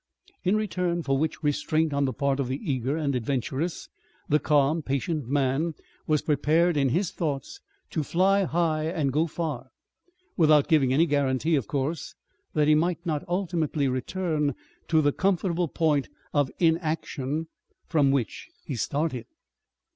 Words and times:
In 0.43 0.55
return 0.55 1.03
for 1.03 1.15
which 1.19 1.43
restraint 1.43 1.93
on 1.93 2.05
the 2.05 2.11
part 2.11 2.39
of 2.39 2.47
the 2.47 2.57
eager 2.59 2.97
and 2.97 3.13
adventurous, 3.15 3.87
the 4.27 4.39
calm 4.39 4.81
patient 4.81 5.27
man 5.29 5.75
was 6.07 6.23
prepared 6.23 6.75
in 6.75 6.89
his 6.89 7.11
thoughts 7.11 7.59
to 7.91 8.01
fly 8.01 8.45
high 8.45 8.85
and 8.85 9.13
go 9.13 9.27
far. 9.27 9.67
Without 10.35 10.67
giving 10.67 10.91
any 10.91 11.05
guarantee, 11.05 11.53
of 11.55 11.67
course, 11.67 12.15
that 12.55 12.67
he 12.67 12.73
might 12.73 13.05
not 13.05 13.23
ultimately 13.27 13.87
return 13.87 14.55
to 14.87 15.03
the 15.03 15.11
comfortable 15.13 15.67
point 15.67 16.09
of 16.33 16.49
inaction 16.57 17.45
from 17.85 18.09
which 18.09 18.49
he 18.65 18.75
started. 18.75 19.27